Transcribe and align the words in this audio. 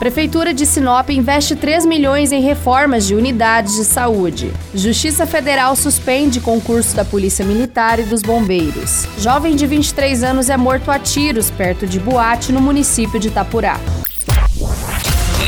Prefeitura 0.00 0.54
de 0.54 0.64
Sinop 0.64 1.10
investe 1.10 1.54
3 1.54 1.84
milhões 1.84 2.32
em 2.32 2.40
reformas 2.40 3.06
de 3.06 3.14
unidades 3.14 3.74
de 3.74 3.84
saúde. 3.84 4.50
Justiça 4.74 5.26
Federal 5.26 5.76
suspende 5.76 6.40
concurso 6.40 6.96
da 6.96 7.04
Polícia 7.04 7.44
Militar 7.44 8.00
e 8.00 8.04
dos 8.04 8.22
Bombeiros. 8.22 9.06
Jovem 9.18 9.54
de 9.54 9.66
23 9.66 10.22
anos 10.22 10.48
é 10.48 10.56
morto 10.56 10.90
a 10.90 10.98
tiros 10.98 11.50
perto 11.50 11.86
de 11.86 12.00
boate 12.00 12.50
no 12.50 12.62
município 12.62 13.20
de 13.20 13.28
Itapurá. 13.28 13.78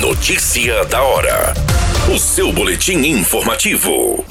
Notícia 0.00 0.84
da 0.86 1.00
hora. 1.00 1.54
O 2.12 2.18
seu 2.18 2.52
boletim 2.52 3.06
informativo. 3.06 4.24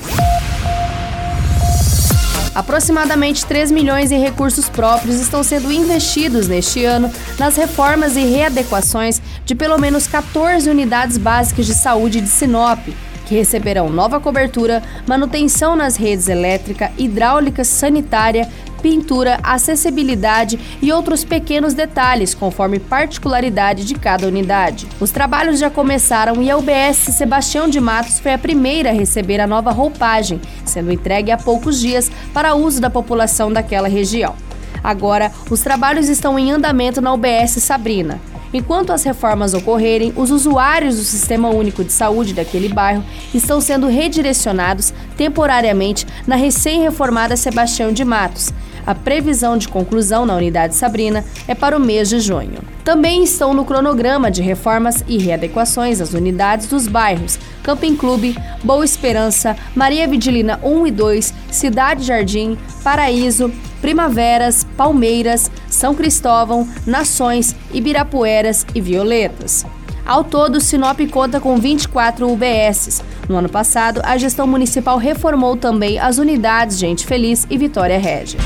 Aproximadamente 2.53 3.45
3 3.45 3.71
milhões 3.71 4.11
em 4.11 4.19
recursos 4.19 4.67
próprios 4.67 5.15
estão 5.15 5.43
sendo 5.43 5.71
investidos 5.71 6.49
neste 6.49 6.83
ano 6.83 7.09
nas 7.37 7.55
reformas 7.55 8.17
e 8.17 8.21
readequações 8.25 9.21
de 9.49 9.55
pelo 9.55 9.79
menos 9.79 10.05
14 10.05 10.69
unidades 10.69 11.17
básicas 11.17 11.65
de 11.65 11.73
saúde 11.73 12.21
de 12.21 12.27
Sinop, 12.27 12.87
que 13.25 13.33
receberão 13.33 13.89
nova 13.89 14.19
cobertura, 14.19 14.83
manutenção 15.07 15.75
nas 15.75 15.95
redes 15.95 16.27
elétrica, 16.27 16.91
hidráulica, 16.99 17.63
sanitária, 17.63 18.47
pintura, 18.79 19.39
acessibilidade 19.41 20.59
e 20.79 20.91
outros 20.91 21.23
pequenos 21.23 21.73
detalhes, 21.73 22.35
conforme 22.35 22.77
particularidade 22.77 23.85
de 23.85 23.95
cada 23.95 24.27
unidade. 24.27 24.87
Os 24.99 25.09
trabalhos 25.09 25.57
já 25.57 25.71
começaram 25.71 26.43
e 26.43 26.51
a 26.51 26.55
UBS 26.55 26.97
Sebastião 27.15 27.67
de 27.67 27.79
Matos 27.79 28.19
foi 28.19 28.33
a 28.33 28.37
primeira 28.37 28.91
a 28.91 28.93
receber 28.93 29.41
a 29.41 29.47
nova 29.47 29.71
roupagem, 29.71 30.39
sendo 30.63 30.91
entregue 30.91 31.31
há 31.31 31.37
poucos 31.39 31.79
dias 31.79 32.11
para 32.35 32.53
uso 32.53 32.79
da 32.79 32.91
população 32.91 33.51
daquela 33.51 33.87
região. 33.87 34.35
Agora, 34.83 35.31
os 35.49 35.61
trabalhos 35.61 36.07
estão 36.07 36.37
em 36.37 36.51
andamento 36.51 37.01
na 37.01 37.11
UBS 37.11 37.53
Sabrina. 37.63 38.21
Enquanto 38.53 38.91
as 38.91 39.03
reformas 39.03 39.53
ocorrerem, 39.53 40.11
os 40.15 40.31
usuários 40.31 40.97
do 40.97 41.03
Sistema 41.03 41.49
Único 41.49 41.83
de 41.83 41.91
Saúde 41.91 42.33
daquele 42.33 42.69
bairro 42.69 43.03
estão 43.33 43.61
sendo 43.61 43.87
redirecionados 43.87 44.93
temporariamente 45.15 46.07
na 46.25 46.35
recém-reformada 46.35 47.37
Sebastião 47.37 47.93
de 47.93 48.03
Matos, 48.03 48.51
a 48.89 48.95
previsão 48.95 49.55
de 49.55 49.67
conclusão 49.67 50.25
na 50.25 50.35
unidade 50.35 50.73
Sabrina 50.73 51.23
é 51.47 51.53
para 51.53 51.77
o 51.77 51.79
mês 51.79 52.09
de 52.09 52.19
junho. 52.19 52.57
Também 52.83 53.23
estão 53.23 53.53
no 53.53 53.63
cronograma 53.63 54.31
de 54.31 54.41
reformas 54.41 55.03
e 55.07 55.17
readequações 55.19 56.01
as 56.01 56.13
unidades 56.13 56.65
dos 56.65 56.87
bairros 56.87 57.37
Camping 57.61 57.95
Clube, 57.95 58.35
Boa 58.63 58.83
Esperança, 58.83 59.55
Maria 59.75 60.07
Vidilina 60.07 60.59
1 60.63 60.87
e 60.87 60.91
2, 60.91 61.33
Cidade 61.51 62.03
Jardim, 62.03 62.57
Paraíso, 62.83 63.51
Primaveras, 63.81 64.65
Palmeiras, 64.75 65.49
São 65.69 65.95
Cristóvão, 65.95 66.67
Nações, 66.85 67.55
Ibirapueras 67.73 68.65
e 68.73 68.81
Violetas. 68.81 69.65
Ao 70.05 70.23
todo, 70.23 70.59
Sinop 70.59 70.99
conta 71.11 71.39
com 71.39 71.57
24 71.57 72.27
UBSs. 72.31 73.03
No 73.27 73.37
ano 73.37 73.49
passado, 73.49 74.01
a 74.03 74.17
gestão 74.17 74.47
municipal 74.47 74.97
reformou 74.97 75.55
também 75.55 75.99
as 75.99 76.17
unidades 76.17 76.79
Gente 76.79 77.05
Feliz 77.05 77.45
e 77.49 77.57
Vitória 77.57 77.99
Régia. 77.99 78.39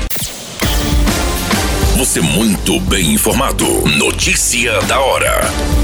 Você 1.96 2.20
muito 2.20 2.78
bem 2.80 3.14
informado. 3.14 3.64
Notícia 3.96 4.78
da 4.82 5.00
hora. 5.00 5.83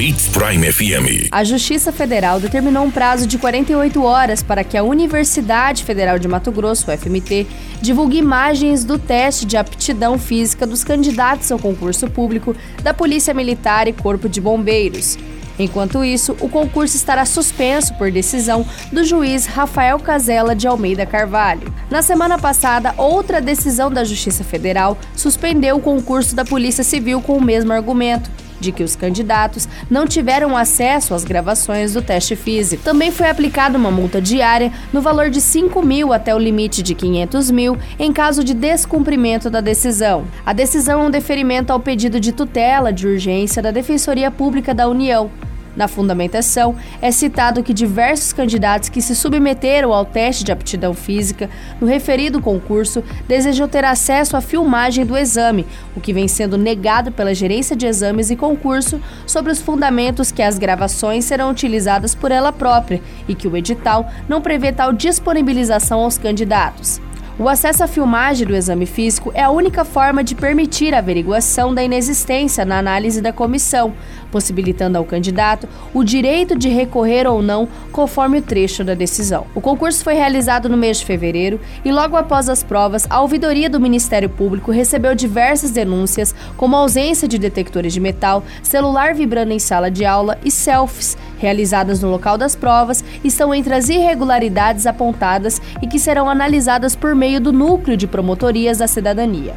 Hits 0.00 0.28
Prime 0.28 0.72
FM. 0.72 1.28
A 1.32 1.42
Justiça 1.42 1.90
Federal 1.90 2.38
determinou 2.38 2.84
um 2.84 2.90
prazo 2.90 3.26
de 3.26 3.36
48 3.36 4.00
horas 4.04 4.44
para 4.44 4.62
que 4.62 4.76
a 4.76 4.84
Universidade 4.84 5.82
Federal 5.82 6.20
de 6.20 6.28
Mato 6.28 6.52
Grosso, 6.52 6.88
UFMT, 6.88 7.48
divulgue 7.82 8.16
imagens 8.16 8.84
do 8.84 8.96
teste 8.96 9.44
de 9.44 9.56
aptidão 9.56 10.16
física 10.16 10.64
dos 10.64 10.84
candidatos 10.84 11.50
ao 11.50 11.58
concurso 11.58 12.08
público 12.08 12.54
da 12.80 12.94
Polícia 12.94 13.34
Militar 13.34 13.88
e 13.88 13.92
Corpo 13.92 14.28
de 14.28 14.40
Bombeiros. 14.40 15.18
Enquanto 15.58 16.04
isso, 16.04 16.36
o 16.40 16.48
concurso 16.48 16.96
estará 16.96 17.24
suspenso 17.24 17.92
por 17.94 18.12
decisão 18.12 18.64
do 18.92 19.02
juiz 19.02 19.46
Rafael 19.46 19.98
Casella 19.98 20.54
de 20.54 20.68
Almeida 20.68 21.04
Carvalho. 21.04 21.74
Na 21.90 22.02
semana 22.02 22.38
passada, 22.38 22.94
outra 22.96 23.40
decisão 23.40 23.90
da 23.90 24.04
Justiça 24.04 24.44
Federal 24.44 24.96
suspendeu 25.16 25.76
o 25.76 25.82
concurso 25.82 26.36
da 26.36 26.44
Polícia 26.44 26.84
Civil 26.84 27.20
com 27.20 27.36
o 27.36 27.42
mesmo 27.42 27.72
argumento 27.72 28.30
de 28.60 28.72
que 28.72 28.82
os 28.82 28.96
candidatos 28.96 29.68
não 29.90 30.06
tiveram 30.06 30.56
acesso 30.56 31.14
às 31.14 31.24
gravações 31.24 31.94
do 31.94 32.02
teste 32.02 32.36
físico. 32.36 32.82
Também 32.82 33.10
foi 33.10 33.28
aplicada 33.28 33.78
uma 33.78 33.90
multa 33.90 34.20
diária 34.20 34.72
no 34.92 35.00
valor 35.00 35.30
de 35.30 35.40
5 35.40 35.82
mil 35.82 36.12
até 36.12 36.34
o 36.34 36.38
limite 36.38 36.82
de 36.82 36.94
500 36.94 37.50
mil 37.50 37.76
em 37.98 38.12
caso 38.12 38.42
de 38.44 38.54
descumprimento 38.54 39.50
da 39.50 39.60
decisão. 39.60 40.24
A 40.44 40.52
decisão 40.52 41.02
é 41.02 41.06
um 41.06 41.10
deferimento 41.10 41.72
ao 41.72 41.80
pedido 41.80 42.20
de 42.20 42.32
tutela 42.32 42.92
de 42.92 43.06
urgência 43.06 43.62
da 43.62 43.70
Defensoria 43.70 44.30
Pública 44.30 44.74
da 44.74 44.88
União. 44.88 45.30
Na 45.78 45.86
fundamentação, 45.86 46.74
é 47.00 47.12
citado 47.12 47.62
que 47.62 47.72
diversos 47.72 48.32
candidatos 48.32 48.88
que 48.88 49.00
se 49.00 49.14
submeteram 49.14 49.92
ao 49.92 50.04
teste 50.04 50.42
de 50.42 50.50
aptidão 50.50 50.92
física 50.92 51.48
no 51.80 51.86
referido 51.86 52.42
concurso 52.42 53.00
desejam 53.28 53.68
ter 53.68 53.84
acesso 53.84 54.36
à 54.36 54.40
filmagem 54.40 55.06
do 55.06 55.16
exame, 55.16 55.64
o 55.94 56.00
que 56.00 56.12
vem 56.12 56.26
sendo 56.26 56.58
negado 56.58 57.12
pela 57.12 57.32
Gerência 57.32 57.76
de 57.76 57.86
Exames 57.86 58.28
e 58.28 58.34
Concurso 58.34 59.00
sobre 59.24 59.52
os 59.52 59.60
fundamentos 59.60 60.32
que 60.32 60.42
as 60.42 60.58
gravações 60.58 61.24
serão 61.24 61.48
utilizadas 61.48 62.12
por 62.12 62.32
ela 62.32 62.50
própria 62.50 63.00
e 63.28 63.34
que 63.36 63.46
o 63.46 63.56
edital 63.56 64.10
não 64.28 64.42
prevê 64.42 64.72
tal 64.72 64.92
disponibilização 64.92 66.00
aos 66.00 66.18
candidatos. 66.18 67.00
O 67.40 67.48
acesso 67.48 67.84
à 67.84 67.86
filmagem 67.86 68.44
do 68.44 68.56
exame 68.56 68.84
físico 68.84 69.30
é 69.32 69.44
a 69.44 69.50
única 69.50 69.84
forma 69.84 70.24
de 70.24 70.34
permitir 70.34 70.92
a 70.92 70.98
averiguação 70.98 71.72
da 71.72 71.84
inexistência 71.84 72.64
na 72.64 72.78
análise 72.78 73.20
da 73.20 73.32
comissão, 73.32 73.94
possibilitando 74.28 74.98
ao 74.98 75.04
candidato 75.04 75.68
o 75.94 76.02
direito 76.02 76.58
de 76.58 76.68
recorrer 76.68 77.28
ou 77.28 77.40
não 77.40 77.68
conforme 77.92 78.38
o 78.38 78.42
trecho 78.42 78.82
da 78.82 78.92
decisão. 78.92 79.46
O 79.54 79.60
concurso 79.60 80.02
foi 80.02 80.14
realizado 80.14 80.68
no 80.68 80.76
mês 80.76 80.98
de 80.98 81.06
fevereiro 81.06 81.60
e 81.84 81.92
logo 81.92 82.16
após 82.16 82.48
as 82.48 82.64
provas, 82.64 83.06
a 83.08 83.20
ouvidoria 83.20 83.70
do 83.70 83.78
Ministério 83.78 84.28
Público 84.28 84.72
recebeu 84.72 85.14
diversas 85.14 85.70
denúncias, 85.70 86.34
como 86.56 86.74
ausência 86.74 87.28
de 87.28 87.38
detectores 87.38 87.92
de 87.92 88.00
metal, 88.00 88.42
celular 88.64 89.14
vibrando 89.14 89.52
em 89.52 89.60
sala 89.60 89.92
de 89.92 90.04
aula 90.04 90.36
e 90.44 90.50
selfies 90.50 91.16
realizadas 91.38 92.02
no 92.02 92.10
local 92.10 92.36
das 92.36 92.56
provas 92.56 93.04
estão 93.24 93.54
entre 93.54 93.74
as 93.74 93.88
irregularidades 93.88 94.86
apontadas 94.86 95.60
e 95.82 95.86
que 95.86 95.98
serão 95.98 96.28
analisadas 96.28 96.96
por 96.96 97.14
meio 97.14 97.40
do 97.40 97.52
Núcleo 97.52 97.96
de 97.96 98.06
Promotorias 98.06 98.78
da 98.78 98.86
Cidadania. 98.86 99.54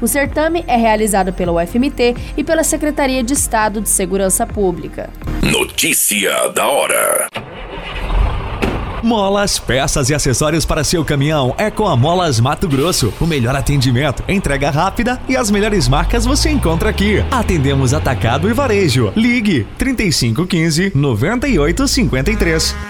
O 0.00 0.08
certame 0.08 0.64
é 0.66 0.76
realizado 0.76 1.32
pela 1.32 1.52
UFMT 1.52 2.16
e 2.36 2.42
pela 2.42 2.64
Secretaria 2.64 3.22
de 3.22 3.34
Estado 3.34 3.80
de 3.80 3.88
Segurança 3.88 4.46
Pública. 4.46 5.10
Notícia 5.42 6.48
da 6.48 6.66
hora. 6.66 7.28
Molas, 9.02 9.58
peças 9.58 10.10
e 10.10 10.14
acessórios 10.14 10.66
para 10.66 10.84
seu 10.84 11.04
caminhão 11.04 11.54
é 11.56 11.70
com 11.70 11.86
a 11.86 11.96
Molas 11.96 12.38
Mato 12.38 12.68
Grosso. 12.68 13.12
O 13.20 13.26
melhor 13.26 13.56
atendimento, 13.56 14.22
entrega 14.28 14.70
rápida 14.70 15.20
e 15.28 15.36
as 15.36 15.50
melhores 15.50 15.88
marcas 15.88 16.26
você 16.26 16.50
encontra 16.50 16.90
aqui. 16.90 17.24
Atendemos 17.30 17.94
atacado 17.94 18.48
e 18.48 18.52
varejo. 18.52 19.12
Ligue 19.16 19.66
3515 19.78 20.92
9853. 20.94 22.89